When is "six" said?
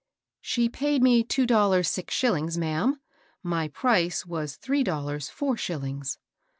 1.87-2.15